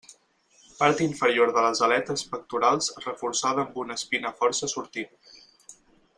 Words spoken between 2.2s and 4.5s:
pectorals reforçada amb una espina